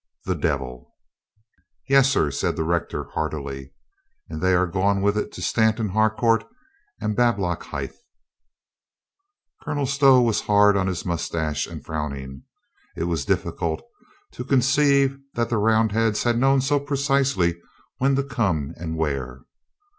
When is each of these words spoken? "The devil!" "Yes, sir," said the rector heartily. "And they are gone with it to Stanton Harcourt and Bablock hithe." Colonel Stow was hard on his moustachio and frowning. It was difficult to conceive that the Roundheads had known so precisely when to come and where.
"The 0.25 0.33
devil!" 0.33 0.95
"Yes, 1.87 2.09
sir," 2.11 2.31
said 2.31 2.55
the 2.55 2.63
rector 2.63 3.03
heartily. 3.13 3.71
"And 4.29 4.41
they 4.41 4.55
are 4.55 4.65
gone 4.65 5.03
with 5.03 5.15
it 5.15 5.31
to 5.33 5.43
Stanton 5.43 5.89
Harcourt 5.89 6.43
and 6.99 7.15
Bablock 7.15 7.61
hithe." 7.65 7.91
Colonel 9.61 9.85
Stow 9.85 10.19
was 10.23 10.41
hard 10.41 10.75
on 10.75 10.87
his 10.87 11.05
moustachio 11.05 11.71
and 11.73 11.85
frowning. 11.85 12.45
It 12.97 13.03
was 13.03 13.25
difficult 13.25 13.83
to 14.31 14.43
conceive 14.43 15.19
that 15.35 15.51
the 15.51 15.59
Roundheads 15.59 16.23
had 16.23 16.39
known 16.39 16.61
so 16.61 16.79
precisely 16.79 17.61
when 17.99 18.15
to 18.15 18.23
come 18.23 18.73
and 18.77 18.97
where. 18.97 19.41